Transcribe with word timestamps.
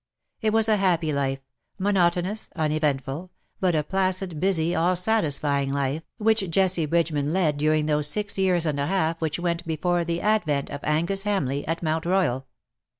It 0.41 0.51
was 0.51 0.67
a 0.67 0.77
happy 0.77 1.13
life— 1.13 1.41
monotonous, 1.87 2.49
uneventful, 2.55 3.29
but 3.59 3.75
a 3.75 3.83
placid, 3.83 4.39
busy, 4.39 4.73
all 4.73 4.95
satisfying 4.95 5.71
life, 5.71 6.01
which 6.17 6.49
Jessie 6.49 6.87
Bridgeman 6.87 7.31
led 7.33 7.57
during 7.57 7.85
those 7.85 8.07
six 8.07 8.35
years 8.39 8.65
and 8.65 8.79
a 8.79 8.87
half 8.87 9.21
which 9.21 9.37
went 9.37 9.63
before 9.67 10.03
the 10.03 10.19
advent 10.21 10.71
of 10.71 10.83
Angus 10.83 11.23
Hamleigh 11.23 11.65
at 11.67 11.83
Mount 11.83 12.07
Royal. 12.07 12.47